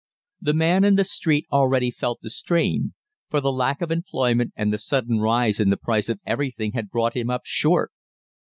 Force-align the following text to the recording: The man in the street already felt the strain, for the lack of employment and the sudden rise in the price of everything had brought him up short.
The 0.41 0.55
man 0.55 0.83
in 0.83 0.95
the 0.95 1.03
street 1.03 1.45
already 1.51 1.91
felt 1.91 2.21
the 2.23 2.31
strain, 2.31 2.93
for 3.29 3.39
the 3.39 3.51
lack 3.51 3.83
of 3.83 3.91
employment 3.91 4.51
and 4.55 4.73
the 4.73 4.79
sudden 4.79 5.19
rise 5.19 5.59
in 5.59 5.69
the 5.69 5.77
price 5.77 6.09
of 6.09 6.19
everything 6.25 6.71
had 6.71 6.89
brought 6.89 7.15
him 7.15 7.29
up 7.29 7.41
short. 7.45 7.91